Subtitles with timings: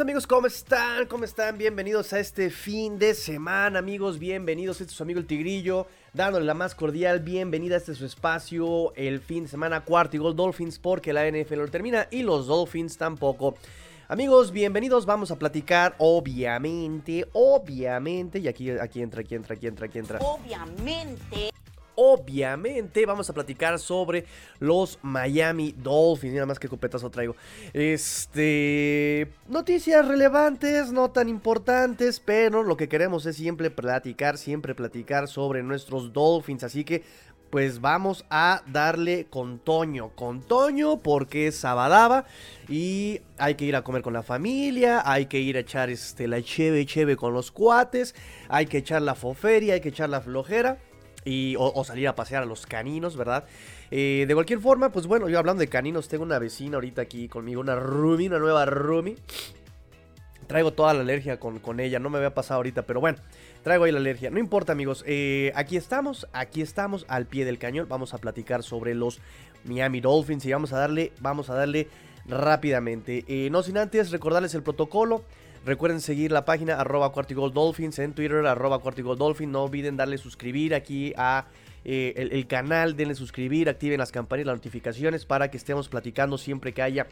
[0.00, 1.06] bienvenidos amigos, ¿cómo están?
[1.08, 1.58] ¿Cómo están?
[1.58, 4.80] Bienvenidos a este fin de semana, amigos, bienvenidos.
[4.80, 8.94] Este es su amigo el Tigrillo, dándole la más cordial bienvenida a este su espacio,
[8.94, 12.46] el fin de semana cuarto y gol Dolphins, porque la NFL lo termina y los
[12.46, 13.56] Dolphins tampoco.
[14.08, 19.86] Amigos, bienvenidos, vamos a platicar, obviamente, obviamente, y aquí, aquí entra, aquí entra, aquí entra,
[19.86, 20.18] aquí entra.
[20.20, 21.50] Obviamente
[22.02, 24.24] obviamente vamos a platicar sobre
[24.58, 26.32] los Miami Dolphins.
[26.32, 27.36] Nada más que copetazo traigo.
[27.74, 29.30] Este.
[29.48, 35.62] Noticias relevantes, no tan importantes, pero lo que queremos es siempre platicar, siempre platicar sobre
[35.62, 36.64] nuestros Dolphins.
[36.64, 37.30] Así que.
[37.50, 42.24] Pues vamos a darle con Toño, con Toño porque es sabadaba
[42.68, 46.28] y hay que ir a comer con la familia, hay que ir a echar este,
[46.28, 48.14] la cheve cheve con los cuates,
[48.48, 50.78] hay que echar la foferia, hay que echar la flojera
[51.24, 53.44] y, o, salir a pasear a los caninos, ¿verdad?
[53.90, 57.28] Eh, de cualquier forma, pues bueno, yo hablando de caninos, tengo una vecina ahorita aquí
[57.28, 59.16] conmigo, una Rumi, una nueva Rumi.
[60.46, 63.18] Traigo toda la alergia con, con, ella, no me había pasado ahorita, pero bueno,
[63.62, 64.30] traigo ahí la alergia.
[64.30, 67.86] No importa, amigos, eh, aquí estamos, aquí estamos al pie del cañón.
[67.88, 69.20] Vamos a platicar sobre los
[69.64, 71.88] Miami Dolphins y vamos a darle, vamos a darle
[72.26, 73.24] rápidamente.
[73.28, 75.22] Eh, no sin antes recordarles el protocolo.
[75.64, 77.12] Recuerden seguir la página arroba
[77.52, 79.50] Dolphins en Twitter, arroba Dolphins.
[79.50, 81.46] No olviden darle suscribir aquí a
[81.84, 86.38] eh, el, canal, denle suscribir, activen las campanas y las notificaciones para que estemos platicando
[86.38, 87.06] siempre que haya,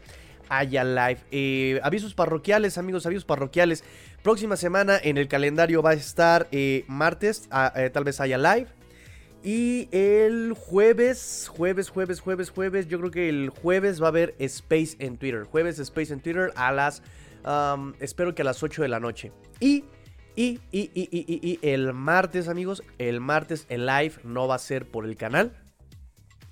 [0.47, 1.19] haya live.
[1.31, 3.83] Eh, avisos parroquiales, amigos, avisos parroquiales.
[4.23, 8.67] Próxima semana en el calendario va a estar eh, martes, ah, tal vez haya live.
[9.43, 14.35] Y el jueves, jueves, jueves, jueves, jueves, yo creo que el jueves va a haber
[14.37, 15.43] Space en Twitter.
[15.43, 17.01] Jueves Space en Twitter a las
[17.99, 19.31] espero que a las 8 de la noche.
[19.59, 19.85] Y,
[20.35, 24.85] y, y, y, y, el martes, amigos, el martes el live no va a ser
[24.85, 25.53] por el canal.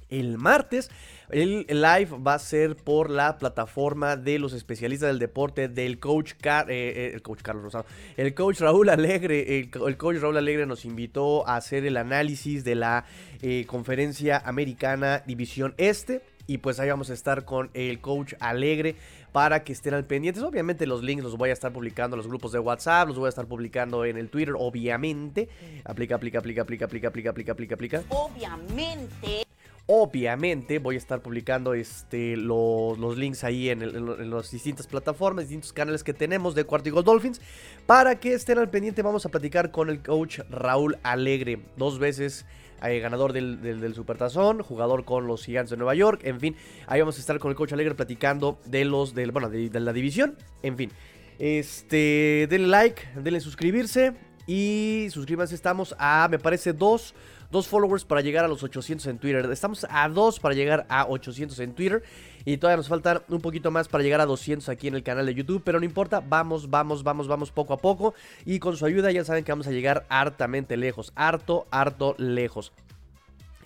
[0.10, 0.90] El martes
[1.30, 6.34] el live va a ser por la plataforma de los especialistas del deporte del coach,
[6.42, 7.86] eh, eh, el coach Carlos Rosado.
[8.16, 12.76] El coach Raúl Alegre, el, coach Raúl Alegre nos invitó a hacer el análisis de
[12.76, 13.04] la
[13.42, 16.22] eh, conferencia americana División Este.
[16.50, 18.96] Y pues ahí vamos a estar con el coach Alegre
[19.32, 20.44] para que estén al pendientes.
[20.44, 23.28] Obviamente los links los voy a estar publicando en los grupos de WhatsApp, los voy
[23.28, 25.50] a estar publicando en el Twitter, obviamente.
[25.86, 28.04] Aplica, aplica, aplica, aplica, aplica, aplica, aplica, aplica, aplica.
[28.10, 29.47] Obviamente.
[29.90, 36.04] Obviamente voy a estar publicando este, los, links ahí en, las distintas plataformas, distintos canales
[36.04, 37.40] que tenemos de Cuarto Dolphins.
[37.86, 41.62] Para que estén al pendiente vamos a platicar con el coach Raúl Alegre.
[41.78, 42.46] Dos veces
[42.84, 46.56] eh, ganador del, del, Supertazón, jugador con los Gigantes de Nueva York, en fin,
[46.86, 49.94] ahí vamos a estar con el coach Alegre platicando de los, del, bueno, de, la
[49.94, 50.92] división, en fin.
[51.40, 54.14] Este, denle like, denle suscribirse
[54.46, 57.16] y suscríbanse, estamos a, me parece, dos
[57.52, 59.50] dos followers para llegar a los 800 en Twitter.
[59.52, 62.04] Estamos a dos para llegar a 800 en Twitter.
[62.46, 65.26] Y todavía nos faltan un poquito más para llegar a 200 aquí en el canal
[65.26, 65.62] de YouTube.
[65.64, 68.14] Pero no importa, vamos, vamos, vamos, vamos poco a poco.
[68.46, 71.12] Y con su ayuda ya saben que vamos a llegar hartamente lejos.
[71.16, 72.72] Harto, harto lejos.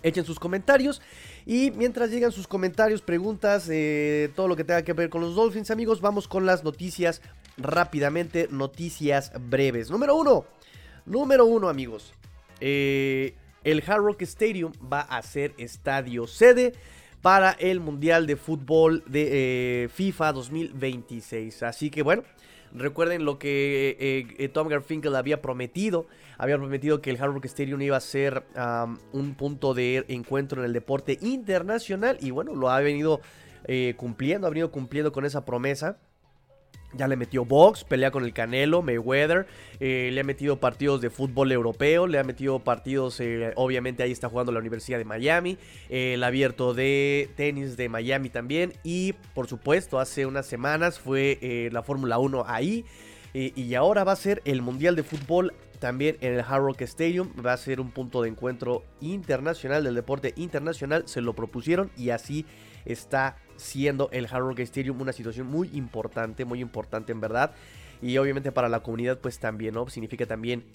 [0.03, 0.99] Echen sus comentarios
[1.45, 5.35] y mientras llegan sus comentarios, preguntas, eh, todo lo que tenga que ver con los
[5.35, 7.21] Dolphins, amigos, vamos con las noticias
[7.57, 9.91] rápidamente, noticias breves.
[9.91, 10.45] Número uno,
[11.05, 12.13] número uno, amigos.
[12.59, 16.73] Eh, el Hard Rock Stadium va a ser estadio sede
[17.21, 21.63] para el Mundial de Fútbol de eh, FIFA 2026.
[21.63, 22.23] Así que bueno,
[22.73, 26.07] recuerden lo que eh, eh, Tom Garfinkel había prometido.
[26.37, 28.43] Había prometido que el Hard Rock Stadium iba a ser
[29.11, 32.17] un punto de encuentro en el deporte internacional.
[32.19, 33.21] Y bueno, lo ha venido
[33.95, 35.99] cumpliendo, ha venido cumpliendo con esa promesa.
[36.93, 39.47] Ya le metió box, pelea con el Canelo, Mayweather.
[39.79, 42.05] Eh, le ha metido partidos de fútbol europeo.
[42.05, 45.57] Le ha metido partidos, eh, obviamente ahí está jugando la Universidad de Miami.
[45.89, 48.73] Eh, el abierto de tenis de Miami también.
[48.83, 52.85] Y por supuesto, hace unas semanas fue la Fórmula 1 ahí.
[53.33, 57.31] y ahora va a ser el Mundial de Fútbol también en el Hard Rock Stadium.
[57.45, 61.03] Va a ser un punto de encuentro internacional del deporte internacional.
[61.07, 62.45] Se lo propusieron y así
[62.85, 67.51] está siendo el Hard Rock Stadium una situación muy importante, muy importante en verdad.
[68.01, 69.87] Y obviamente para la comunidad pues también, ¿no?
[69.89, 70.65] Significa también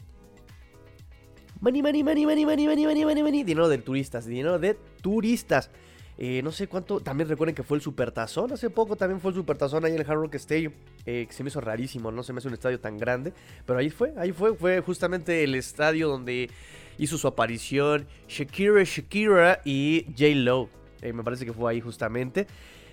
[1.60, 5.70] money, money, money, money, money, money, money, money, money, dinero de turistas, dinero de turistas.
[6.18, 9.36] Eh, no sé cuánto, también recuerden que fue el Supertazón, hace poco también fue el
[9.36, 10.72] Supertazón ahí en el Hard Rock Stadium,
[11.04, 13.34] eh, que se me hizo rarísimo, no se me hace un estadio tan grande,
[13.66, 16.48] pero ahí fue, ahí fue, fue justamente el estadio donde
[16.96, 20.28] hizo su aparición Shakira, Shakira y J.
[20.36, 20.70] Lo,
[21.02, 22.46] eh, me parece que fue ahí justamente.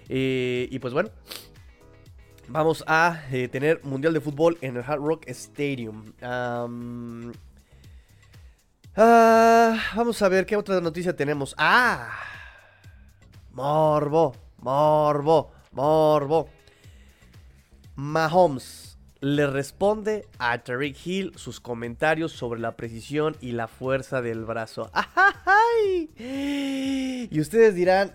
[0.09, 1.09] Eh, y pues bueno,
[2.47, 6.13] vamos a eh, tener Mundial de Fútbol en el Hard Rock Stadium.
[8.95, 11.55] Ah, vamos a ver qué otra noticia tenemos.
[11.57, 12.11] Ah,
[13.51, 16.49] Morbo, Morbo, Morbo.
[17.95, 24.43] Mahomes le responde a Tariq Hill sus comentarios sobre la precisión y la fuerza del
[24.43, 24.91] brazo.
[25.45, 26.09] ¡Ay!
[27.31, 28.13] Y ustedes dirán,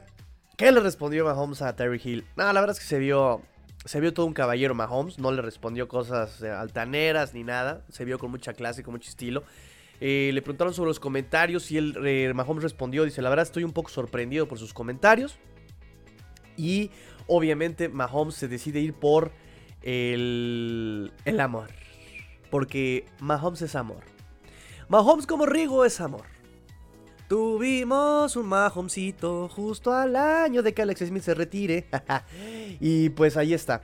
[0.58, 2.26] ¿qué le respondió Mahomes a Tariq Hill?
[2.36, 3.40] No, la verdad es que se vio,
[3.84, 8.04] se vio todo un caballero Mahomes, no le respondió cosas eh, altaneras ni nada, se
[8.04, 9.44] vio con mucha clase, con mucho estilo.
[10.00, 13.64] Eh, le preguntaron sobre los comentarios y él, eh, Mahomes respondió, dice, la verdad estoy
[13.64, 15.38] un poco sorprendido por sus comentarios.
[16.56, 16.90] Y
[17.28, 19.30] obviamente Mahomes se decide ir por
[19.82, 21.68] el, el amor.
[22.50, 24.02] Porque Mahomes es amor.
[24.88, 26.37] Mahomes como Rigo es amor.
[27.28, 31.86] Tuvimos un Mahomesito justo al año de que Alex Smith se retire.
[32.80, 33.82] y pues ahí está.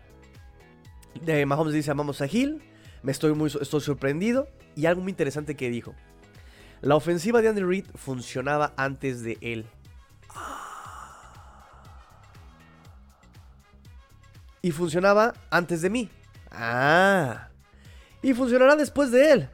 [1.27, 2.63] Eh, Mahomes dice amamos a Hill.
[3.03, 4.49] Me estoy muy estoy sorprendido.
[4.75, 5.95] Y algo muy interesante que dijo.
[6.81, 9.67] La ofensiva de Andy Reid funcionaba antes de él.
[14.63, 16.11] Y funcionaba antes de mí.
[16.51, 17.51] Ah.
[18.23, 19.51] Y funcionará después de él.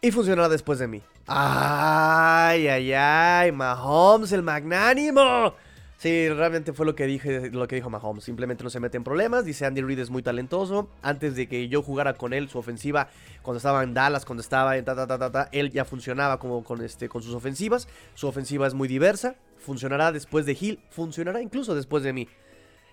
[0.00, 1.02] Y funcionará después de mí.
[1.26, 3.52] Ay, ay, ay.
[3.52, 5.54] Mahomes, el magnánimo.
[5.98, 8.22] Sí, realmente fue lo que dije, lo que dijo Mahomes.
[8.22, 9.44] Simplemente no se mete en problemas.
[9.44, 10.88] Dice Andy Reid es muy talentoso.
[11.02, 13.08] Antes de que yo jugara con él, su ofensiva,
[13.42, 16.38] cuando estaba en Dallas, cuando estaba en ta ta ta ta, ta él ya funcionaba
[16.38, 17.88] como con este con sus ofensivas.
[18.14, 19.36] Su ofensiva es muy diversa.
[19.58, 20.80] Funcionará después de Hill.
[20.90, 22.28] Funcionará incluso después de mí.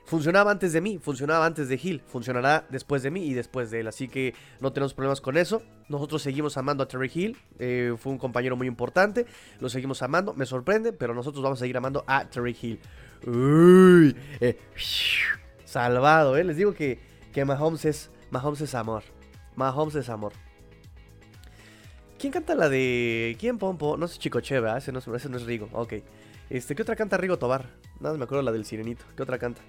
[0.06, 3.80] Funcionaba antes de mí, funcionaba antes de Hill, funcionará después de mí y después de
[3.80, 3.88] él.
[3.88, 5.64] Así que no tenemos problemas con eso.
[5.88, 7.38] Nosotros seguimos amando a Terry Hill.
[7.58, 9.26] Eh, fue un compañero muy importante.
[9.62, 10.34] Lo seguimos amando.
[10.34, 12.80] Me sorprende, pero nosotros vamos a seguir amando a Terry Hill.
[14.42, 14.58] Eh,
[15.64, 16.44] salvado, ¿eh?
[16.44, 17.00] Les digo que,
[17.32, 19.04] que Mahomes, es, Mahomes es amor.
[19.56, 20.34] Mahomes es amor.
[22.20, 23.38] ¿Quién canta la de.
[23.40, 23.96] ¿Quién Pompo?
[23.96, 24.78] No sé, Chicoche, ¿verdad?
[24.78, 25.70] Ese no, ese no es Rigo.
[25.72, 25.94] Ok.
[26.50, 27.70] Este, ¿Qué otra canta Rigo Tobar?
[28.02, 29.06] Nada, me acuerdo la del Sirenito.
[29.16, 29.62] ¿Qué otra canta?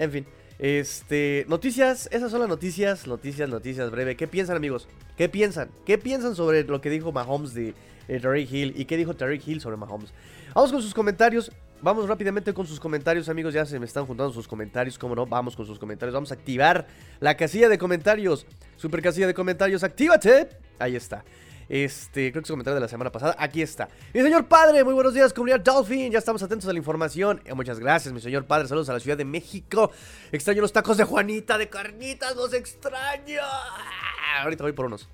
[0.00, 0.26] En fin.
[0.58, 4.16] Este, noticias, esas son las noticias, noticias, noticias breve.
[4.16, 4.88] ¿Qué piensan, amigos?
[5.16, 5.70] ¿Qué piensan?
[5.84, 7.74] ¿Qué piensan sobre lo que dijo Mahomes de
[8.08, 10.12] eh, Tariq Hill y qué dijo Tariq Hill sobre Mahomes?
[10.54, 11.52] Vamos con sus comentarios.
[11.82, 13.52] Vamos rápidamente con sus comentarios, amigos.
[13.52, 15.26] Ya se me están juntando sus comentarios, ¿cómo no?
[15.26, 16.14] Vamos con sus comentarios.
[16.14, 16.86] Vamos a activar
[17.20, 18.46] la casilla de comentarios.
[18.76, 20.48] Super casilla de comentarios, actívate.
[20.78, 21.24] Ahí está.
[21.70, 23.36] Este, creo que es comentario de la semana pasada.
[23.38, 23.88] Aquí está.
[24.12, 26.10] Mi señor padre, muy buenos días, comunidad Dolphin.
[26.10, 27.40] Ya estamos atentos a la información.
[27.44, 28.66] Eh, muchas gracias, mi señor padre.
[28.66, 29.92] Saludos a la Ciudad de México.
[30.32, 33.40] Extraño los tacos de Juanita, de carnitas, los extraño.
[33.40, 35.08] Ah, ahorita voy por unos.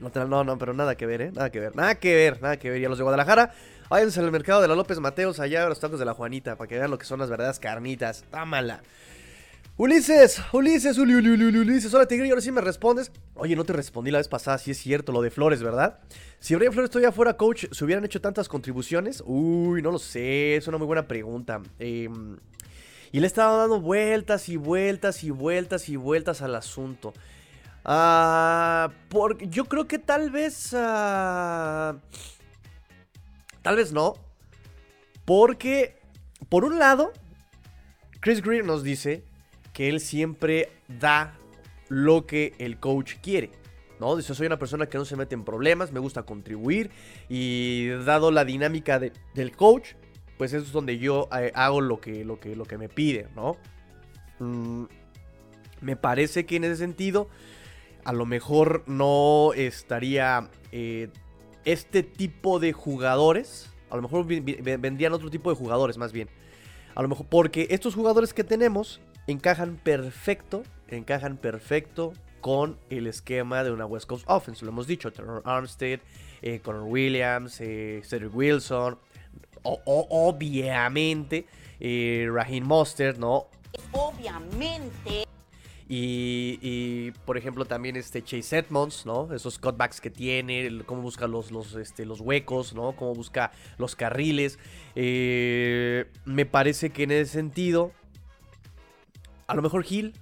[0.00, 1.30] No, no, pero nada que ver, ¿eh?
[1.32, 2.80] Nada que ver, nada que ver, nada que ver.
[2.80, 3.54] Y a los de Guadalajara,
[3.88, 6.66] váyanse al mercado de la López Mateos, allá a los tacos de la Juanita, para
[6.66, 8.24] que vean lo que son las verdaderas carnitas.
[8.28, 8.82] Támala.
[9.76, 13.10] Ulises, Ulises, Uli, Uli, Uli, Ulises, hola Tigre, y ahora sí me respondes.
[13.34, 15.98] Oye, no te respondí la vez pasada, si es cierto, lo de Flores, ¿verdad?
[16.38, 19.20] Si Brian Flores todavía fuera coach, ¿se hubieran hecho tantas contribuciones?
[19.26, 21.60] Uy, no lo sé, es una muy buena pregunta.
[21.80, 22.08] Eh,
[23.10, 27.12] y le he estado dando vueltas y vueltas y vueltas y vueltas al asunto.
[27.84, 30.72] Ah, porque yo creo que tal vez...
[30.72, 31.98] Uh,
[33.60, 34.14] tal vez no.
[35.24, 35.98] Porque,
[36.48, 37.12] por un lado,
[38.20, 39.24] Chris Greer nos dice
[39.74, 41.36] que él siempre da
[41.88, 43.50] lo que el coach quiere.
[44.00, 44.16] ¿no?
[44.16, 46.90] Dice, soy una persona que no se mete en problemas, me gusta contribuir
[47.28, 49.90] y dado la dinámica del coach,
[50.38, 53.28] pues eso es donde yo eh, hago lo que, lo, que, lo que me pide,
[53.36, 53.56] ¿no?
[54.38, 54.84] Mm,
[55.80, 57.28] me parece que en ese sentido,
[58.04, 61.08] a lo mejor no estaría eh,
[61.64, 66.28] este tipo de jugadores, a lo mejor vendrían otro tipo de jugadores más bien.
[66.94, 73.64] A lo mejor porque estos jugadores que tenemos encajan perfecto, encajan perfecto con el esquema
[73.64, 74.64] de una West Coast Offense.
[74.64, 76.00] Lo hemos dicho, Terror Armstead,
[76.42, 78.98] eh, Connor Williams, eh, Cedric Wilson,
[79.62, 81.46] obviamente
[81.80, 83.46] eh, Raheem Mostert, ¿no?
[83.92, 85.24] Obviamente.
[85.86, 89.32] Y, por ejemplo también este Chase Edmonds, ¿no?
[89.34, 92.96] Esos cutbacks que tiene, cómo busca los, los, este, los huecos, ¿no?
[92.96, 94.58] Cómo busca los carriles.
[94.94, 97.92] Eh, me parece que en ese sentido
[99.46, 100.12] a lo mejor Hill.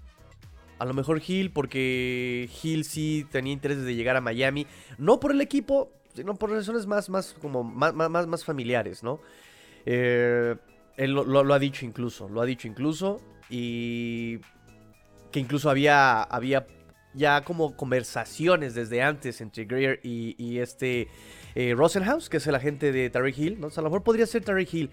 [0.79, 4.67] A lo mejor Hill, porque Hill sí tenía interés de llegar a Miami.
[4.99, 9.21] No por el equipo, sino por razones más, más, como, más, más, más familiares, ¿no?
[9.87, 10.57] Eh,
[10.97, 13.21] él lo, ha dicho incluso, lo ha dicho incluso.
[13.49, 14.39] Y
[15.31, 16.67] que incluso había, había
[17.15, 21.09] ya como conversaciones desde antes entre Greer y, este
[21.55, 23.69] eh, Rosenhaus, que es el agente de Terry Hill, ¿no?
[23.69, 24.91] a lo mejor podría ser Terry Hill,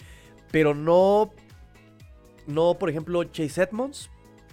[0.52, 1.32] pero no,
[2.48, 4.10] no, por ejemplo, Chase Edmonds,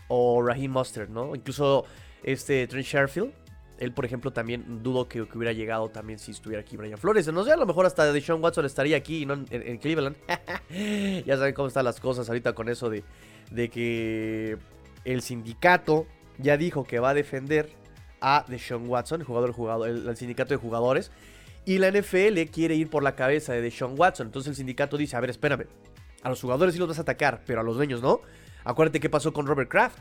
[0.08, 1.34] o Raheem Mustard, ¿no?
[1.34, 1.84] Incluso
[2.22, 3.32] este Trent Sherfield
[3.78, 7.26] Él, por ejemplo, también dudo que, hubiera llegado también si estuviera aquí Brian Flores.
[7.32, 10.16] No sé, a lo mejor hasta Deshaun Watson estaría aquí y no en, Cleveland.
[11.26, 13.04] ya saben cómo están las cosas ahorita con eso de,
[13.50, 14.58] de que
[15.04, 16.06] el sindicato
[16.38, 17.70] ya dijo que va a defender
[18.20, 21.10] a Deshaun Watson, el jugador, jugador el, sindicato de jugadores.
[21.64, 24.28] Y la NFL quiere ir por la cabeza de Deshaun Watson.
[24.28, 25.66] Entonces el sindicato dice, a ver, espérame.
[26.22, 28.20] A los jugadores sí los vas a atacar, pero a los dueños no.
[28.66, 29.98] Acuérdate qué pasó con Robert Kraft.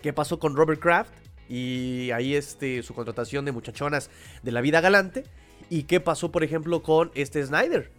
[0.00, 1.12] ¿Qué pasó con Robert Kraft?
[1.46, 4.08] Y ahí este, su contratación de muchachonas
[4.42, 5.24] de la vida galante.
[5.68, 7.92] ¿Y qué pasó, por ejemplo, con este Snyder?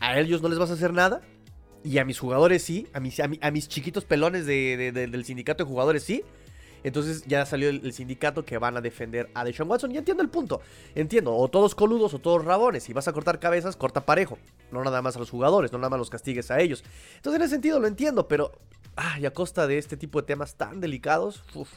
[0.00, 1.22] A ellos no les vas a hacer nada.
[1.84, 2.88] Y a mis jugadores sí.
[2.92, 6.24] A mis, a, mis chiquitos pelones del sindicato de jugadores sí.
[6.86, 9.90] Entonces ya salió el, sindicato que van a defender a Deshaun Watson.
[9.90, 10.60] Y entiendo el punto.
[10.94, 11.34] Entiendo.
[11.34, 12.84] O todos coludos o todos rabones.
[12.84, 14.38] Si vas a cortar cabezas, corta parejo.
[14.70, 15.72] No nada más a los jugadores.
[15.72, 16.84] No nada más los castigues a ellos.
[17.16, 18.28] Entonces en ese sentido lo entiendo.
[18.28, 18.52] Pero.
[18.94, 21.42] Ay, a costa de este tipo de temas tan delicados.
[21.56, 21.72] Uf,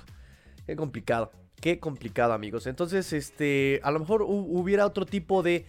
[0.67, 1.31] qué complicado.
[1.59, 2.67] Qué complicado, amigos.
[2.67, 3.79] Entonces, este.
[3.81, 5.65] A lo mejor hubiera otro tipo de.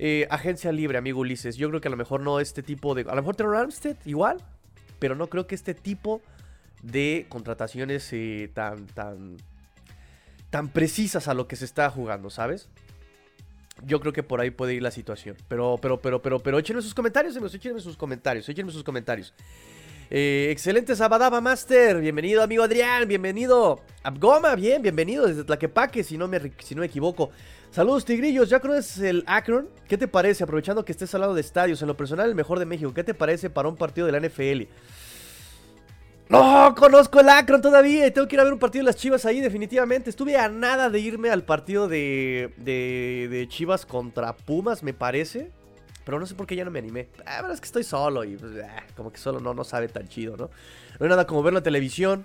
[0.00, 1.56] Eh, agencia libre, amigo Ulises.
[1.56, 3.02] Yo creo que a lo mejor no este tipo de.
[3.02, 4.38] A lo mejor Terror Armstead, igual.
[4.98, 6.22] Pero no creo que este tipo
[6.82, 9.36] de contrataciones eh, tan, tan,
[10.50, 12.68] tan precisas a lo que se está jugando, ¿sabes?
[13.84, 15.36] Yo creo que por ahí puede ir la situación.
[15.48, 17.54] Pero, pero, pero, pero, pero échenme sus comentarios, amigos.
[17.54, 18.48] Échenme sus comentarios.
[18.48, 19.32] Échenme sus comentarios.
[20.10, 22.00] Eh, excelente Sabadaba Master.
[22.00, 23.06] Bienvenido, amigo Adrián.
[23.06, 23.80] Bienvenido.
[24.02, 27.30] Abgoma, bien, bienvenido desde Tlaquepaque, si no me, si no me equivoco.
[27.70, 28.50] Saludos, Tigrillos.
[28.50, 29.68] ¿Ya conoces el Akron?
[29.88, 30.42] ¿Qué te parece?
[30.42, 32.92] Aprovechando que estés al lado de estadios, en lo personal, el mejor de México.
[32.92, 34.64] ¿Qué te parece para un partido de la NFL?
[36.30, 38.94] No, conozco el Akron todavía y tengo que ir a ver un partido de las
[38.94, 40.10] Chivas ahí definitivamente.
[40.10, 45.50] Estuve a nada de irme al partido de, de, Chivas contra Pumas, me parece.
[46.04, 47.08] Pero no sé por qué ya no me animé.
[47.24, 49.88] La verdad es que estoy solo y pues, ah, como que solo no, no sabe
[49.88, 50.50] tan chido, ¿no?
[51.00, 52.24] No hay nada como verlo en televisión.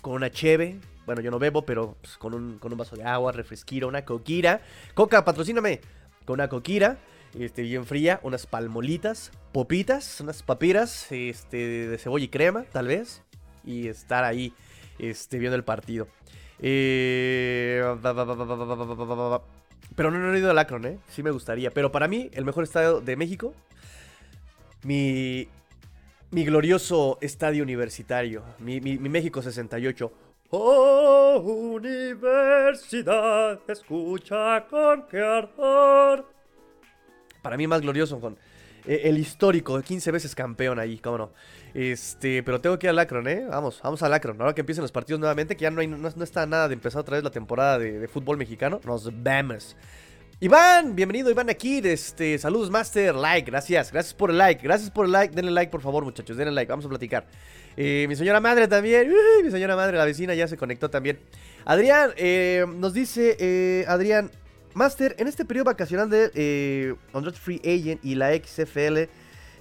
[0.00, 0.80] Con una cheve.
[1.04, 4.06] Bueno, yo no bebo, pero pues, con, un, con un vaso de agua, refresquira, una
[4.06, 4.62] coquira.
[4.94, 5.82] Coca, patrocíname.
[6.24, 6.96] Con una coquira
[7.38, 11.56] este, bien fría, unas palmolitas, popitas, unas papiras este,
[11.88, 13.22] de cebolla y crema, tal vez,
[13.64, 14.52] y estar ahí
[14.98, 16.06] este, viendo el partido.
[16.58, 17.96] pero
[20.10, 20.98] no, he ido al Akron, ¿eh?
[21.08, 21.70] Sí me gustaría.
[21.70, 23.54] Pero para mí, el mejor estadio de México,
[24.82, 25.48] mi,
[26.30, 30.12] mi glorioso estadio universitario, mi, mi, mi México 68.
[30.50, 31.40] Oh,
[31.74, 36.33] universidad, escucha con qué ardor
[37.44, 38.38] para mí más glorioso con
[38.86, 41.32] eh, el histórico, 15 veces campeón ahí, cómo no.
[41.74, 43.44] Este, pero tengo que ir al Akron, ¿eh?
[43.48, 44.40] Vamos, vamos al Akron.
[44.40, 47.22] Ahora que empiecen los partidos nuevamente, que ya no, está nada de empezar otra vez
[47.22, 48.80] la temporada de, fútbol mexicano.
[48.84, 49.76] Nos vemos.
[50.40, 55.06] Iván, bienvenido Iván aquí, este, saludos Master, like, gracias, gracias por el like, gracias por
[55.06, 57.24] el like, denle like por favor muchachos, denle like, vamos a platicar.
[57.76, 59.12] Eh, mi señora madre también,
[59.44, 61.20] mi señora madre, la vecina ya se conectó también.
[61.64, 64.30] Adrián, eh, nos dice, Adrián,
[64.74, 66.94] Master, en este periodo vacacional de eh,
[67.34, 69.08] Free Agent y la XFL eh,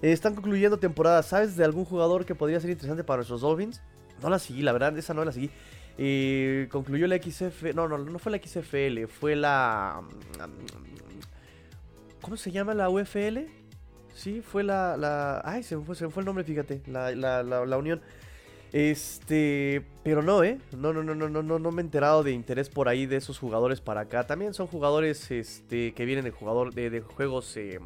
[0.02, 1.22] están concluyendo temporada.
[1.22, 3.82] ¿Sabes de algún jugador que podría ser interesante para nuestros Dolphins?
[4.22, 5.52] No la seguí, la verdad, esa no la seguí.
[6.00, 7.76] Eh, concluyó la XFL.
[7.76, 10.02] No, no, no fue la XFL, fue la.
[12.20, 13.40] ¿Cómo se llama la UFL?
[14.16, 15.42] Sí, fue la.
[15.46, 16.82] ay, se me, fue, se me fue el nombre, fíjate.
[16.88, 18.02] La, la, la unión.
[18.74, 20.58] Este, pero no, ¿eh?
[20.76, 23.18] No, no, no, no, no, no, no me he enterado de interés por ahí de
[23.18, 24.26] esos jugadores para acá.
[24.26, 27.80] También son jugadores este, que vienen de, jugador, de, juegos eh,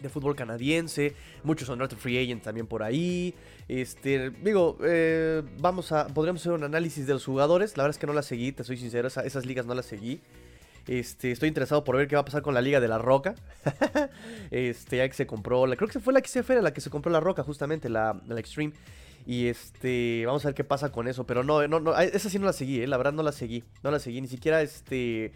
[0.00, 1.14] de fútbol canadiense.
[1.44, 3.34] Muchos son North Free Agents también por ahí.
[3.68, 7.76] Este, digo, eh, vamos a, podríamos hacer un análisis de los jugadores.
[7.76, 10.22] La verdad es que no las seguí, te soy sincero, esas ligas no las seguí.
[10.86, 13.34] Este, estoy interesado por ver qué va a pasar con la Liga de la Roca.
[14.50, 17.12] este, ya que se compró, la, creo que fue la XFL la que se compró
[17.12, 18.72] la Roca, justamente, la Extreme.
[19.26, 21.24] Y este, vamos a ver qué pasa con eso.
[21.24, 23.64] Pero no, no, no, esa sí no la seguí, eh, la verdad no la seguí.
[23.82, 25.32] No la seguí, ni siquiera este.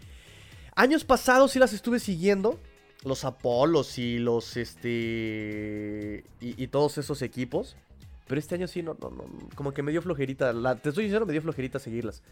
[0.75, 2.59] Años pasados sí las estuve siguiendo.
[3.03, 6.23] Los Apolos y los este.
[6.41, 7.75] Y, todos esos equipos.
[8.27, 9.25] Pero este año sí, no, no, no.
[9.53, 10.51] Como que me dio flojerita.
[10.81, 12.23] te estoy diciendo, me dio flojerita seguirlas.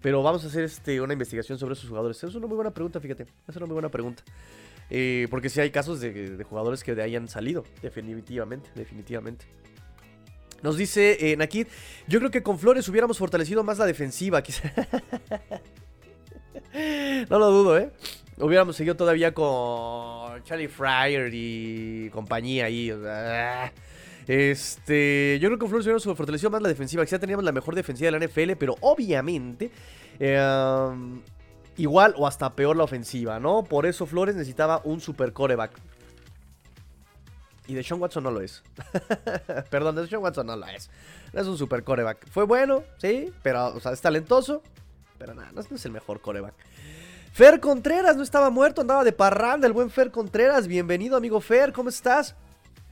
[0.00, 2.22] Pero vamos a hacer este, una investigación sobre esos jugadores.
[2.22, 3.26] Es una muy buena pregunta, fíjate.
[3.48, 4.22] Es una muy buena pregunta.
[4.88, 7.64] Eh, porque sí hay casos de, de jugadores que de ahí han salido.
[7.82, 9.46] Definitivamente, definitivamente.
[10.62, 11.66] Nos dice eh, Nakid,
[12.06, 14.42] yo creo que con Flores hubiéramos fortalecido más la defensiva.
[17.30, 17.90] no lo dudo, ¿eh?
[18.38, 22.92] Hubiéramos seguido todavía con Charlie Fryer y compañía ahí.
[24.26, 27.04] este, yo creo que con Flores hubiéramos fortalecido más la defensiva.
[27.04, 29.70] Quizá teníamos la mejor defensiva de la NFL, pero obviamente...
[30.18, 31.22] Em,
[31.80, 33.64] igual o hasta peor la ofensiva, ¿no?
[33.64, 35.72] Por eso Flores necesitaba un super coreback.
[37.70, 38.64] Y de Sean Watson no lo es.
[39.70, 40.90] Perdón, de Sean Watson no lo es.
[41.32, 42.28] No es un super coreback.
[42.28, 44.60] Fue bueno, sí, pero o sea, es talentoso.
[45.18, 46.54] Pero nada, no es el mejor coreback.
[47.32, 50.66] Fer Contreras no estaba muerto, andaba de parranda el buen Fer Contreras.
[50.66, 52.34] Bienvenido, amigo Fer, ¿cómo estás?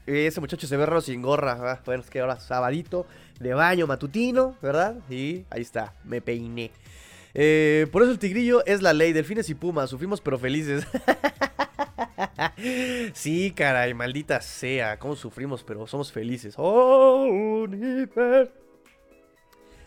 [0.05, 1.57] Ese muchacho se ve raro sin gorra.
[1.59, 3.05] Ah, bueno, es que ahora sabadito
[3.41, 4.95] de baño matutino, ¿verdad?
[5.09, 6.71] Y ahí está, me peiné.
[7.33, 9.11] Eh, por eso el tigrillo es la ley.
[9.11, 10.87] Delfines y pumas, sufrimos pero felices.
[13.13, 14.97] sí, caray, maldita sea.
[14.99, 16.55] Cómo sufrimos, pero somos felices.
[16.57, 18.51] ¡Oh, Univer!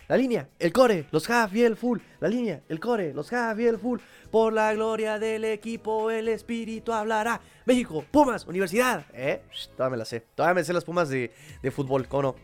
[0.09, 1.99] La línea, el core, los half y el full.
[2.21, 3.99] La línea, el core, los half y el full.
[4.31, 7.41] Por la gloria del equipo, el espíritu hablará.
[7.65, 9.07] México, Pumas, Universidad.
[9.15, 9.43] ¿Eh?
[9.77, 10.27] Todavía me la sé.
[10.35, 12.35] Todavía me sé las Pumas de, de fútbol, cono.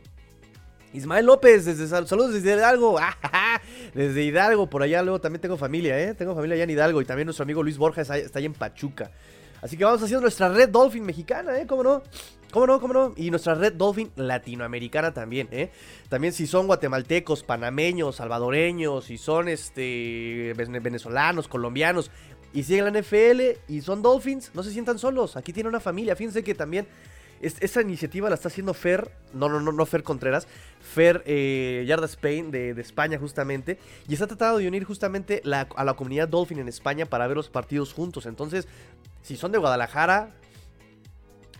[0.94, 2.98] Ismael López, desde saludos desde Hidalgo.
[3.94, 6.14] desde Hidalgo, por allá luego también tengo familia, ¿eh?
[6.14, 9.10] Tengo familia allá en Hidalgo y también nuestro amigo Luis Borja está allá en Pachuca.
[9.62, 11.66] Así que vamos haciendo nuestra red Dolphin mexicana, ¿eh?
[11.66, 12.02] ¿Cómo no?
[12.50, 12.80] ¿Cómo no?
[12.80, 13.12] ¿Cómo no?
[13.16, 15.70] Y nuestra red Dolphin latinoamericana también, ¿eh?
[16.08, 22.10] También si son guatemaltecos, panameños, salvadoreños, si son este venezolanos, colombianos
[22.54, 25.36] y siguen la NFL y son Dolphins, no se sientan solos.
[25.36, 26.16] Aquí tiene una familia.
[26.16, 26.86] Fíjense que también
[27.40, 30.48] esa iniciativa la está haciendo Fer, no, no, no, no Fer Contreras,
[30.80, 33.78] Fer eh, Yarda Spain de, España justamente,
[34.08, 37.48] y está tratando de unir justamente a la comunidad Dolphin en España para ver los
[37.48, 38.26] partidos juntos.
[38.26, 38.66] Entonces,
[39.22, 40.30] si son de Guadalajara,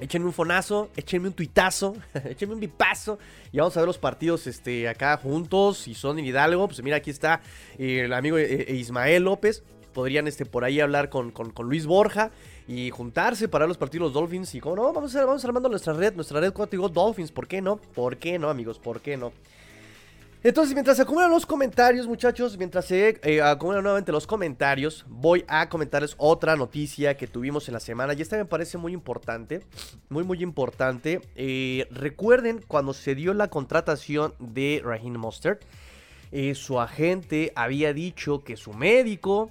[0.00, 3.18] échenme un fonazo, échenme un tuitazo, échenme un bipazo
[3.52, 5.78] y vamos a ver los partidos este, acá juntos.
[5.78, 7.40] Si son en Hidalgo, pues mira, aquí está
[7.78, 9.62] eh, el amigo eh, Ismael López.
[9.92, 12.30] Podrían este, por ahí hablar con, con Luis Borja
[12.68, 14.54] y juntarse para los partidos Dolphins.
[14.54, 17.32] Y como no, vamos, a, vamos armando nuestra red, nuestra red digo Dolphins.
[17.32, 17.78] ¿Por qué no?
[17.78, 18.78] ¿Por qué no, amigos?
[18.78, 19.32] ¿Por qué no?
[20.40, 25.44] Entonces, mientras se acumulan los comentarios, muchachos, mientras se eh, acumulan nuevamente los comentarios, voy
[25.48, 28.12] a comentarles otra noticia que tuvimos en la semana.
[28.12, 29.62] Y esta me parece muy importante,
[30.08, 31.22] muy, muy importante.
[31.34, 35.62] Eh, recuerden cuando se dio la contratación de Raheem Mostert,
[36.30, 39.50] eh, su agente había dicho que su médico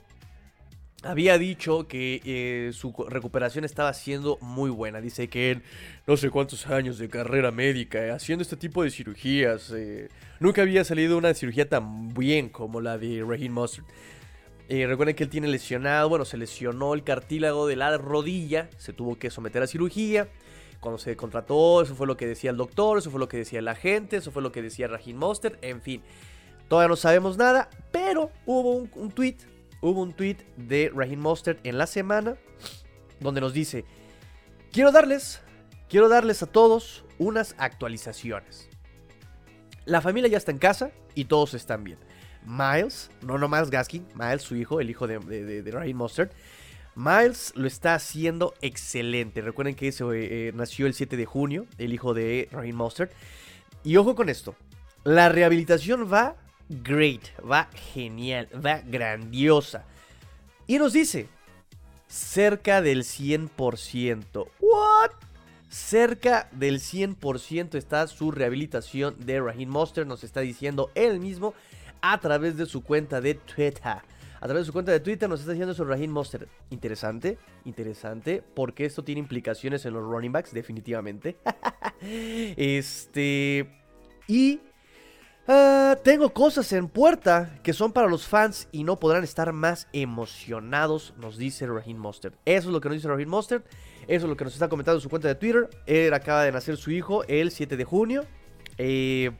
[1.07, 4.99] había dicho que eh, su recuperación estaba siendo muy buena.
[4.99, 5.63] Dice que en
[6.05, 10.61] no sé cuántos años de carrera médica, eh, haciendo este tipo de cirugías, eh, nunca
[10.61, 13.85] había salido una cirugía tan bien como la de Raheem Mustard.
[14.69, 19.17] recuerden que él tiene lesionado, bueno, se lesionó el cartílago de la rodilla, se tuvo
[19.17, 20.27] que someter a cirugía.
[20.81, 23.59] Cuando se contrató, eso fue lo que decía el doctor, eso fue lo que decía
[23.59, 26.01] el agente, eso fue lo que decía Raheem Mustard, en fin.
[26.67, 29.37] Todavía no sabemos nada, pero hubo un tweet
[29.89, 32.37] hubo un tweet de Raheem Mostert en la semana
[33.19, 33.85] donde nos dice,
[34.71, 35.41] quiero darles,
[35.89, 38.69] quiero darles a todos unas actualizaciones.
[39.85, 41.97] La familia ya está en casa y todos están bien.
[42.45, 46.31] Miles, no nomás Gaskin, Miles, su hijo, el hijo de, de, Raheem Mostert,
[46.95, 49.41] Miles lo está haciendo excelente.
[49.41, 53.11] Recuerden que ese, eh, nació el 7 de junio, el hijo de Raheem Mostert.
[53.83, 54.55] Y ojo con esto,
[55.03, 56.35] la rehabilitación va
[56.69, 59.85] great, va genial, va grandiosa.
[60.67, 61.27] Y nos dice,
[62.07, 64.47] cerca del 100%.
[64.59, 65.11] ¿What?
[65.69, 71.53] Cerca del 100% está su rehabilitación de Raheem Monster, nos está diciendo él mismo
[72.01, 74.01] a través de su cuenta de Twitter.
[74.39, 76.47] A través de su cuenta de Twitter nos está diciendo su Raheem Monster.
[76.69, 81.37] Interesante, interesante, porque esto tiene implicaciones en los running backs, definitivamente.
[82.55, 83.67] este.
[84.27, 84.61] Y
[85.49, 89.87] Ah, tengo cosas en puerta que son para los fans y no podrán estar más
[89.93, 92.35] emocionados, nos dice Raheem Mostert.
[92.43, 93.65] Eso es lo que nos dice Raheem Mostert.
[94.07, 95.69] Eso es lo que nos está comentando en su cuenta de Twitter.
[95.85, 98.25] Él acaba de nacer su hijo el 7 de junio.
[98.77, 99.31] Eh,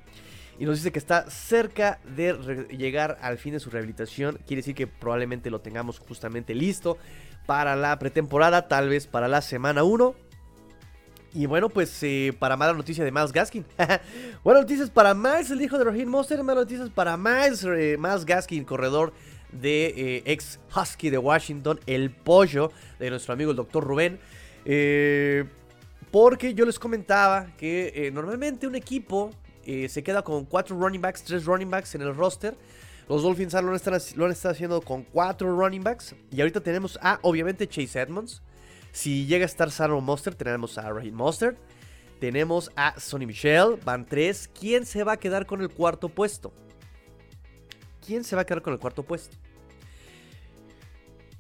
[0.58, 4.40] y nos dice que está cerca de llegar al fin de su rehabilitación.
[4.48, 6.98] Quiere decir que probablemente lo tengamos justamente listo
[7.46, 10.16] para la pretemporada, tal vez para la semana 1.
[11.34, 13.66] Y bueno, pues eh, para mala noticia de Miles Gaskin.
[14.44, 16.42] Buenas noticias para Miles, el hijo de Raheem Monster.
[16.44, 19.14] Malas noticias para Miles, eh, Miles Gaskin, corredor
[19.52, 24.20] de eh, ex Husky de Washington, el pollo de nuestro amigo el doctor Rubén.
[26.12, 29.32] porque yo les comentaba que normalmente un equipo
[29.66, 32.56] se queda con cuatro running backs, tres running backs en el roster.
[33.10, 33.66] Los Dolphins están,
[34.18, 36.16] lo han estado haciendo con cuatro running backs.
[36.32, 38.42] Y ahorita tenemos a, obviamente, Chase Edmonds.
[38.98, 41.56] Si llega a estar sano Monster, tenemos a Raheem Monster.
[42.20, 44.50] Tenemos a Sonny Michelle, van tres.
[44.60, 46.52] ¿Quién se va a quedar con el cuarto puesto?
[48.04, 49.38] ¿Quién se va a quedar con el cuarto puesto?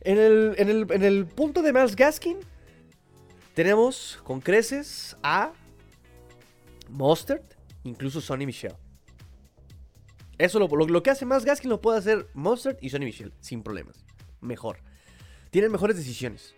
[0.02, 2.38] En el, punto de Miles Gaskin,
[3.56, 5.52] tenemos con creces a
[6.90, 7.42] Mustard,
[7.84, 8.78] incluso Sonny Michelle.
[10.38, 13.64] Eso lo, lo, que hace más Gaskin lo puede hacer Mustard y Sonny Michelle, sin
[13.64, 14.06] problemas.
[14.42, 14.78] Mejor.
[15.50, 16.54] Tienen mejores decisiones.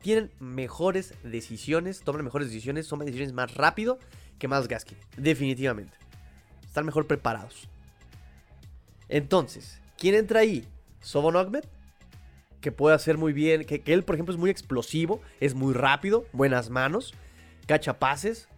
[0.00, 3.98] Tienen mejores decisiones, toman mejores decisiones, toman decisiones más rápido
[4.38, 4.98] que más Gaskin.
[5.16, 5.96] Definitivamente.
[6.66, 7.68] Están mejor preparados.
[9.08, 10.64] Entonces, ¿quién entra ahí?
[11.00, 11.64] Sobon Ogmed,
[12.60, 16.26] que puede hacer muy bien, que, él, por ejemplo, es muy explosivo, es muy rápido,
[16.32, 17.14] buenas manos,
[17.66, 18.48] cacha pases.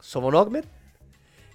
[0.00, 0.64] Sobon Ogmed.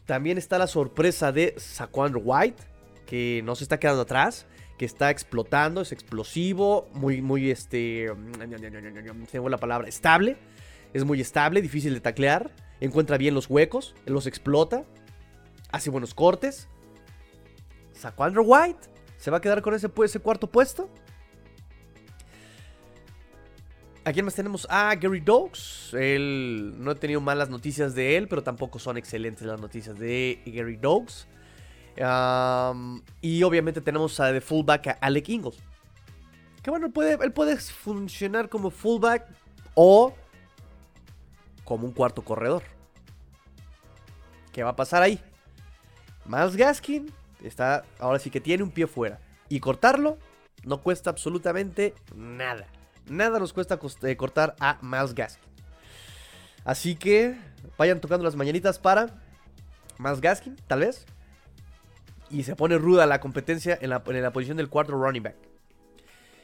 [0.05, 2.61] También está la sorpresa de Saquon White,
[3.07, 4.45] que no se está quedando atrás
[4.77, 8.11] que está explotando, es explosivo, muy, muy, este,
[9.31, 10.37] tengo la palabra, estable,
[10.93, 14.83] es muy estable, difícil de taclear, encuentra bien los huecos, los explota,
[15.71, 16.67] hace buenos cortes.
[17.93, 20.89] Sacó Andrew White, se va a quedar con ese, ese cuarto puesto.
[24.03, 24.67] ¿A quién más tenemos?
[24.69, 25.93] Ah, Gary Dogs.
[25.93, 30.43] Él no he tenido malas noticias de él, pero tampoco son excelentes las noticias de
[30.45, 31.27] Gary Dogs
[31.97, 35.57] y obviamente tenemos a de fullback a Alec Ingalls.
[36.61, 39.25] Que bueno, puede, él puede funcionar como fullback
[39.75, 40.13] o
[41.63, 42.63] como un cuarto corredor.
[44.51, 45.19] ¿Qué va a pasar ahí?
[46.25, 47.11] Miles Gaskin
[47.43, 49.19] está, ahora sí que tiene un pie fuera.
[49.47, 50.17] Y cortarlo
[50.63, 52.65] no cuesta absolutamente nada.
[53.07, 55.43] Nada nos cuesta eh, cortar a Miles Gaskin.
[56.63, 57.37] Así que
[57.77, 59.21] vayan tocando las mañanitas para
[59.99, 61.05] Miles Gaskin, tal vez
[62.29, 65.35] y se pone ruda la competencia en la, posición del cuarto running back.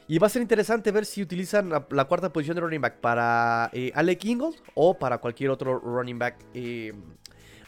[0.08, 3.70] Y va a ser interesante ver si utilizan la, cuarta posición de running back para
[3.72, 6.92] eh, Alec Ingold o para cualquier otro running back eh,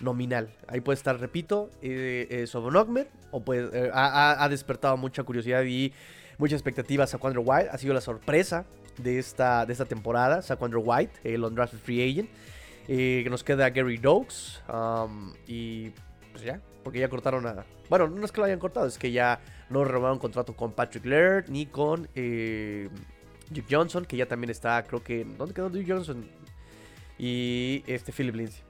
[0.00, 0.50] nominal.
[0.68, 5.92] Ahí puede estar, repito, eh, eh o puede, ha, despertado mucha curiosidad y
[6.38, 7.70] mucha expectativa Saquandre White.
[7.70, 8.66] Ha sido la sorpresa
[8.98, 12.28] de esta, de esta temporada, Saquandre White, el undrafted free agent.
[12.86, 15.90] que nos queda Gary Dokes um, y
[16.32, 17.64] pues ya, porque ya cortaron a.
[17.88, 21.04] Bueno, no es que lo hayan cortado, es que ya no renovaron contrato con Patrick
[21.06, 22.88] Laird ni con eh,
[23.50, 25.24] Duke Johnson, que ya también está, creo que.
[25.24, 26.24] ¿Dónde quedó Duke Johnson?
[27.18, 28.62] Y este Philip Lindsay.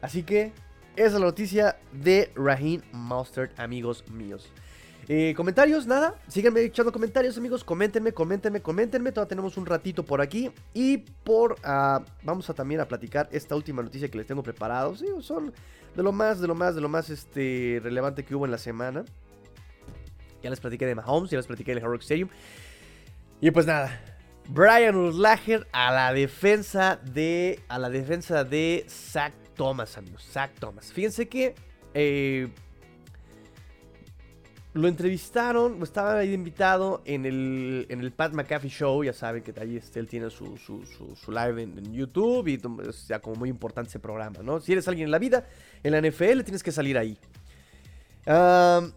[0.00, 0.52] Así que
[0.96, 4.48] esa es la noticia de Raheem Mustard, amigos míos.
[5.08, 6.14] Eh, comentarios, nada.
[6.28, 7.62] Síganme echando comentarios, amigos.
[7.62, 9.12] Coméntenme, coméntenme, coméntenme.
[9.12, 10.50] Todavía tenemos un ratito por aquí.
[10.72, 11.52] Y por.
[11.52, 14.96] Uh, vamos a también a platicar esta última noticia que les tengo preparado.
[14.96, 15.52] Sí, son
[15.94, 18.58] de lo más, de lo más, de lo más este, relevante que hubo en la
[18.58, 19.04] semana.
[20.42, 22.28] Ya les platiqué de Mahomes, ya les platiqué del Hard Stadium.
[23.40, 24.00] Y pues nada.
[24.48, 27.60] Brian Urlacher a la defensa de.
[27.68, 30.26] A la defensa de Zach Thomas, amigos.
[30.30, 30.92] Zach Thomas.
[30.92, 31.54] Fíjense que.
[31.94, 32.48] Eh,
[34.74, 39.04] lo entrevistaron, estaba ahí invitado en el, en el Pat McAfee Show.
[39.04, 43.20] Ya saben que ahí este, él tiene su, su, live en, YouTube y es ya
[43.20, 44.60] como muy importante ese programa, ¿no?
[44.60, 45.46] Si eres alguien en la vida,
[45.84, 47.16] en la NFL tienes que salir ahí.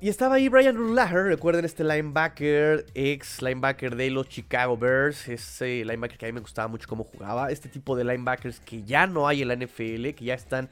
[0.01, 5.85] y estaba ahí Brian Urlacher, recuerden este linebacker, ex linebacker de los Chicago Bears, ese
[5.85, 9.05] linebacker que a mí me gustaba mucho cómo jugaba, este tipo de linebackers que ya
[9.05, 10.69] no hay en la NFL, que ya están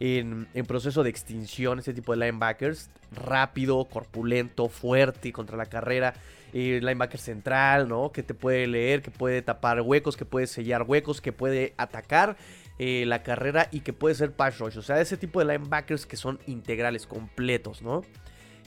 [0.00, 2.90] en, proceso de extinción, este tipo de linebackers.
[3.12, 6.14] Rápido, corpulento, fuerte contra la carrera.
[6.52, 8.12] Eh, linebacker central, ¿no?
[8.12, 12.36] Que te puede leer, que puede tapar huecos, que puede sellar huecos, que puede atacar
[12.78, 14.78] eh, la carrera y que puede ser pass rush.
[14.78, 18.02] O sea, ese tipo de linebackers que son integrales, completos, ¿no?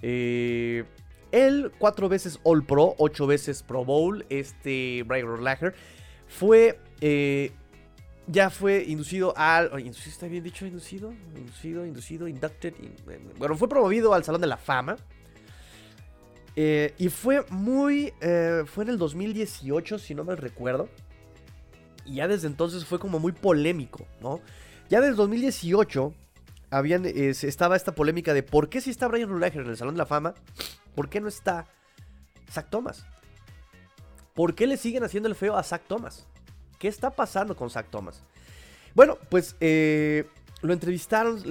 [0.01, 0.85] Eh,
[1.31, 5.73] él, cuatro veces All Pro, ocho veces Pro Bowl, este Brian Urlacher,
[6.27, 7.51] fue eh,
[8.27, 9.79] ya fue inducido al.
[9.79, 10.65] ¿Inducido está bien dicho?
[10.65, 11.13] ¿Inducido?
[11.35, 12.73] Inducido, inducido, inducted.
[13.37, 14.97] bueno, fue promovido al Salón de la Fama.
[16.55, 18.13] Eh, y fue muy.
[18.19, 20.89] Eh, fue en el 2018, si no me recuerdo.
[22.05, 24.41] Y ya desde entonces fue como muy polémico, ¿no?
[24.89, 26.13] Ya desde el 2018
[26.69, 29.99] habían, estaba esta polémica de por qué si está Brian Urlacher en el Salón de
[29.99, 30.33] la Fama,
[30.95, 31.65] ¿por qué no está
[32.49, 33.05] Zach Thomas?
[34.33, 36.27] ¿Por qué le siguen haciendo el feo a Zach Thomas?
[36.79, 38.21] ¿Qué está pasando con Zach Thomas?
[38.93, 40.25] Bueno, pues eh,
[40.61, 41.43] lo entrevistaron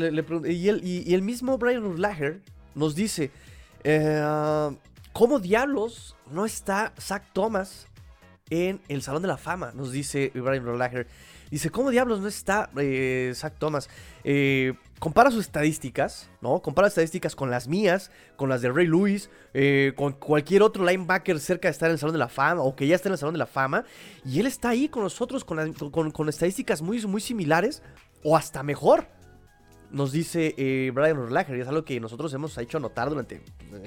[0.44, 2.40] y, el, mismo Brian Urlacher
[2.74, 3.30] nos dice,
[3.84, 4.76] eh,
[5.12, 7.86] ¿cómo diablos no está Zach Thomas
[8.50, 9.72] en el Salón de la Fama?
[9.74, 11.06] Nos dice Brian Urlacher.
[11.50, 13.88] Dice, ¿cómo diablos no está eh, Zach Thomas?
[14.24, 16.60] Eh, compara sus estadísticas, ¿no?
[16.60, 21.38] Compara estadísticas con las mías, con las de Ray Lewis, eh, con cualquier otro linebacker
[21.40, 23.18] cerca de estar en el Salón de la Fama o que ya está en el
[23.18, 23.84] Salón de la Fama.
[24.24, 27.82] Y él está ahí con nosotros con, con, estadísticas muy, muy similares
[28.22, 29.06] o hasta mejor.
[29.90, 33.40] Nos dice eh, Brian Urlacher, y es algo que nosotros hemos hecho notar durante.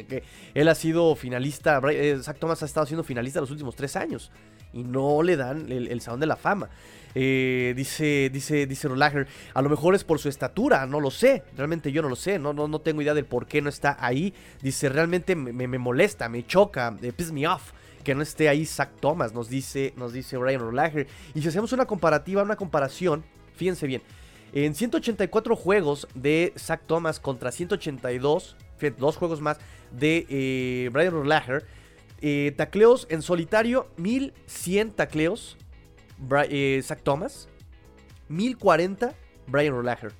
[0.07, 1.81] que él ha sido finalista,
[2.21, 4.31] Zach Thomas ha estado siendo finalista los últimos tres años
[4.73, 6.69] y no le dan el Salón de la Fama.
[7.15, 11.43] Eh, dice, dice, dice Rolager, a lo mejor es por su estatura, no lo sé.
[11.55, 13.97] Realmente yo no lo sé, no, no, no tengo idea del por qué no está
[13.99, 14.33] ahí.
[14.61, 17.71] Dice, realmente me, molesta, me choca, piss me off
[18.03, 21.07] que no esté ahí Zach Thomas, nos dice, nos dice Brian Urlacher.
[21.33, 24.01] Y si hacemos una comparativa, una comparación, fíjense bien,
[24.53, 29.59] en 184 juegos de Zach Thomas contra 182, fíjate, dos juegos más
[29.91, 31.65] de eh, Brian Urlacher,
[32.21, 35.57] eh, tacleos en solitario, 1100 tacleos,
[36.49, 37.49] eh, Zach Thomas,
[38.27, 39.13] 1040
[39.47, 40.13] Brian Urlacher.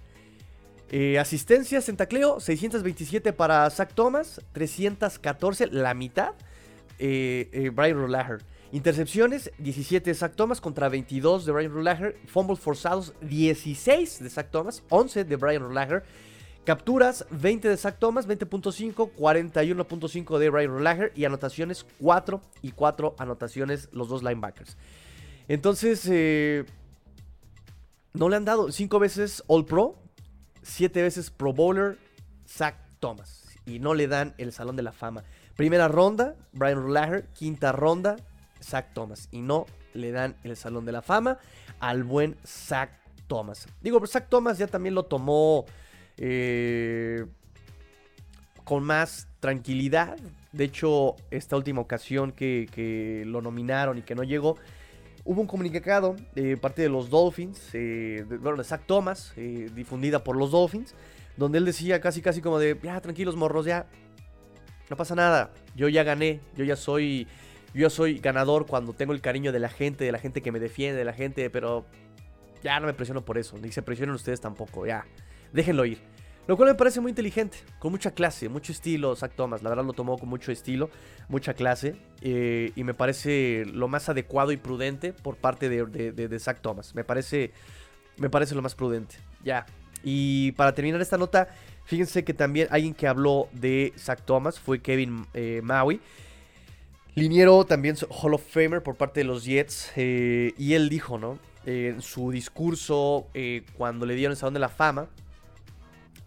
[0.92, 6.34] Eh, asistencias en tacleo, 627 para Zach Thomas, 314, la mitad,
[6.98, 8.40] eh, eh, Brian Rulaher.
[8.72, 12.18] Intercepciones, 17 de Zach Thomas contra 22 de Brian Rulaher.
[12.26, 16.04] Fumbles forzados, 16 de Zach Thomas, 11 de Brian Rulaher.
[16.66, 21.12] Capturas, 20 de Zach Thomas, 20.5, 41.5 de Brian Rulaher.
[21.16, 24.78] Y anotaciones, 4 y 4 anotaciones los dos linebackers.
[25.48, 26.06] Entonces,
[28.14, 29.96] no le han dado 5 veces All Pro,
[30.62, 31.98] siete veces Pro Bowler,
[32.48, 33.46] Zach Thomas.
[33.66, 35.24] Y no le dan el Salón de la Fama.
[35.56, 37.28] Primera ronda, Brian Rulaher.
[37.34, 38.18] Quinta ronda,
[38.62, 39.28] Zach Thomas.
[39.32, 41.40] Y no le dan el Salón de la Fama
[41.80, 42.92] al buen Zach
[43.28, 43.68] Thomas.
[43.82, 45.66] Digo, pero Zach Thomas ya también lo tomó
[46.20, 47.26] eh,
[48.66, 50.18] con más tranquilidad.
[50.52, 54.58] De hecho, esta última ocasión que, lo nominaron y que no llegó,
[55.26, 60.24] Hubo un comunicado de parte de los Dolphins, eh, bueno, de Zach Thomas, eh, difundida
[60.24, 60.96] por los Dolphins,
[61.38, 63.86] donde él decía casi casi como de, ya tranquilos morros, ya
[64.90, 67.28] no pasa nada, yo ya gané, yo ya soy,
[67.74, 70.52] yo ya soy ganador cuando tengo el cariño de la gente, de la gente que
[70.52, 71.86] me defiende, de la gente, pero
[72.64, 75.06] ya no me presiono por eso, ni se presionen ustedes tampoco, ya,
[75.54, 76.10] déjenlo ir.
[76.50, 79.16] Lo cual me parece muy inteligente, con mucha clase, mucho estilo.
[79.16, 80.90] Zach Thomas, la verdad lo tomó con mucho estilo,
[81.28, 81.96] mucha clase.
[82.22, 86.96] Eh, y me parece lo más adecuado y prudente por parte de, de, Zach Thomas.
[86.96, 87.52] Me parece,
[88.18, 89.18] me parece lo más prudente.
[89.44, 89.68] Ya.
[90.04, 91.50] Y para terminar esta nota,
[91.86, 96.02] fíjense que también alguien que habló de Zach Thomas fue Kevin eh, Maui.
[97.14, 99.92] Liniero también Hall of Famer por parte de los Jets.
[99.96, 101.38] Eh, y él dijo, ¿no?
[101.68, 103.28] En su discurso
[103.78, 105.10] cuando le dieron el Salón de la Fama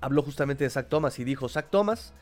[0.03, 2.12] habló justamente de Zach Thomas y dijo, Zach Thomas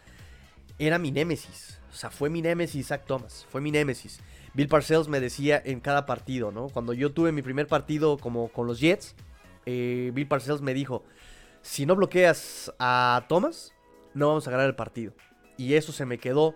[0.78, 1.80] era mi némesis.
[1.90, 4.20] O sea, fue mi némesis Zach Thomas, fue mi némesis.
[4.54, 6.68] Bill Parcells me decía en cada partido, ¿no?
[6.68, 9.14] Cuando yo tuve mi primer partido como con los Jets,
[9.66, 11.04] eh, Bill Parcells me dijo,
[11.62, 13.72] si no bloqueas a Thomas,
[14.14, 15.12] no vamos a ganar el partido.
[15.56, 16.54] Y eso se me quedó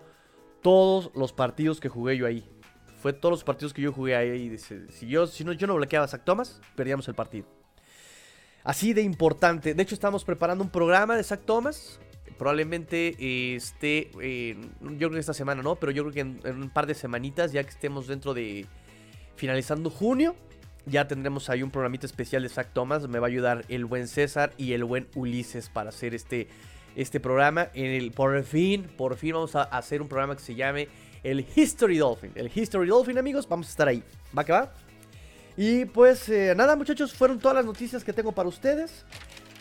[0.62, 2.48] todos los partidos que jugué yo ahí.
[3.00, 4.56] Fue todos los partidos que yo jugué ahí.
[4.58, 7.46] Si yo, si no, yo no bloqueaba a Zach Thomas, perdíamos el partido.
[8.64, 9.74] Así de importante.
[9.74, 12.00] De hecho, estamos preparando un programa de Zach Thomas.
[12.38, 14.10] Probablemente esté,
[14.80, 17.52] yo creo que esta semana no, pero yo creo que en, un par de semanitas,
[17.52, 18.66] ya que estemos dentro de
[19.36, 20.34] finalizando junio,
[20.86, 23.06] ya tendremos ahí un programita especial de Zach Thomas.
[23.06, 26.48] Me va a ayudar el buen César y el buen Ulises para hacer este,
[26.96, 27.68] este programa.
[27.74, 30.88] En el, por fin, por fin vamos a hacer un programa que se llame
[31.22, 32.32] el History Dolphin.
[32.34, 34.02] El History Dolphin, amigos, vamos a estar ahí.
[34.36, 34.72] ¿Va que va?
[35.56, 39.04] Y pues eh, nada muchachos, fueron todas las noticias que tengo para ustedes.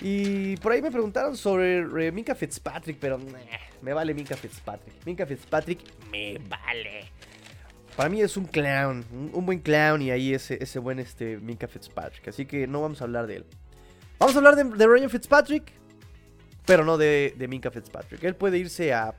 [0.01, 3.19] Y por ahí me preguntaron sobre eh, Minka Fitzpatrick, pero
[3.81, 5.05] me vale Minka Fitzpatrick.
[5.05, 5.79] Minka Fitzpatrick
[6.11, 7.05] me vale.
[7.95, 11.67] Para mí es un clown, un, buen clown y ahí ese, ese buen este, Minka
[11.67, 12.27] Fitzpatrick.
[12.27, 13.45] Así que no vamos a hablar de él.
[14.17, 15.71] Vamos a hablar de, de Ryan Fitzpatrick,
[16.65, 18.23] pero no de, de Minka Fitzpatrick.
[18.23, 19.13] Él puede irse a...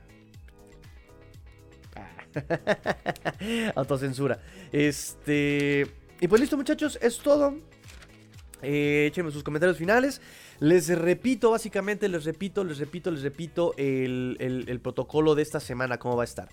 [3.75, 4.39] Autocensura.
[4.73, 6.04] Este...
[6.21, 7.55] Y pues listo muchachos, es todo.
[8.61, 10.21] Eh, échenme sus comentarios finales.
[10.59, 16.15] Les repito, básicamente, les repito, les repito, les repito el, protocolo de esta semana, cómo
[16.15, 16.49] va a estar.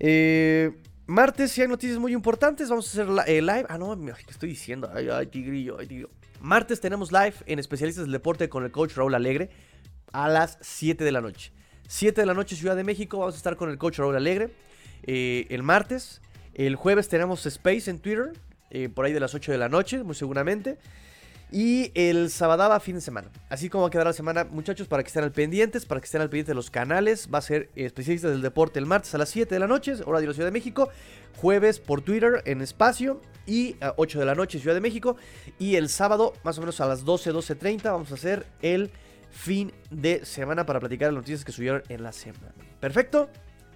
[0.00, 0.70] Eh,
[1.06, 3.66] martes, si hay noticias muy importantes, vamos a hacer eh, live.
[3.68, 4.90] Ah, no, ¿qué estoy diciendo?
[4.92, 6.10] Ay, ay, tigrillo, ay, tigrillo.
[6.40, 9.50] Martes tenemos live en Especialistas del Deporte con el coach Raúl Alegre
[10.12, 11.52] a las 7 de la noche.
[11.88, 14.50] 7 de la noche, Ciudad de México, vamos a estar con el coach Raúl Alegre.
[15.04, 16.22] el martes.
[16.54, 18.32] El jueves tenemos Space en Twitter
[18.70, 20.78] eh, por ahí de las 8 de la noche, muy seguramente.
[21.50, 23.30] Y el Sabadaba fin de semana.
[23.48, 26.04] Así como va a quedar la semana, muchachos, para que estén al pendientes, para que
[26.04, 27.28] estén al pendiente de los canales.
[27.32, 30.20] Va a ser especialistas del deporte el martes a las 7 de la noche, hora
[30.20, 30.90] de la Ciudad de México.
[31.38, 33.22] Jueves por Twitter en espacio.
[33.46, 35.16] Y a 8 de la noche, Ciudad de México.
[35.58, 38.90] Y el sábado, más o menos a las 12, 12.30, vamos a hacer el
[39.30, 42.52] fin de semana para platicar las noticias que subieron en la semana.
[42.78, 43.30] ¿Perfecto?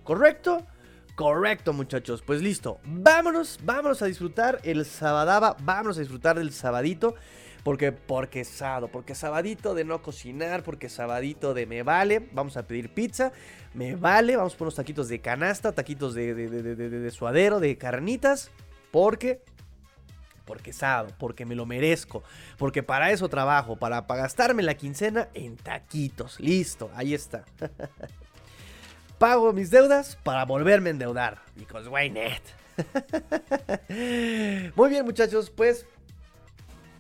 [0.05, 0.67] ¿Correcto?
[1.15, 2.23] Correcto, muchachos.
[2.23, 2.81] Pues listo.
[2.85, 5.57] Vámonos, vámonos a disfrutar el sabadaba.
[5.63, 7.15] Vámonos a disfrutar del sabadito.
[7.63, 12.29] Porque, porque sábado, porque sabadito de no cocinar, porque sabadito de me vale.
[12.33, 13.31] Vamos a pedir pizza,
[13.73, 14.37] me vale.
[14.37, 18.51] Vamos por unos taquitos de canasta, taquitos de, de, suadero, de carnitas.
[18.91, 19.43] Porque,
[20.45, 22.25] porque sábado, porque me lo merezco.
[22.59, 26.41] Porque para eso trabajo, para, para gastarme la quincena en taquitos.
[26.41, 27.45] Listo, ahí está.
[29.23, 31.39] pago mis deudas para volverme a endeudar.
[31.55, 32.43] Because why not?
[34.75, 35.87] Muy bien, muchachos, pues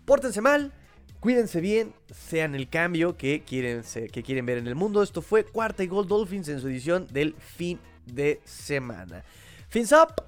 [0.04, 0.72] pórtense mal,
[1.18, 3.82] cuídense bien, sean el cambio que quieren,
[4.12, 5.02] que quieren ver en el mundo.
[5.02, 9.24] Esto fue Cuarta y Gold Dolphins en su edición del fin de semana.
[9.68, 10.22] Fins up.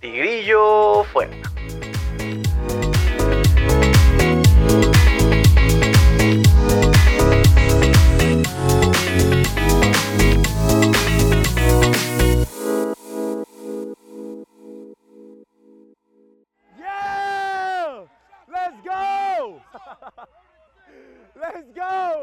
[0.00, 1.36] Tigrillo fuera.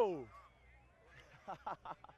[0.08, 0.30] go!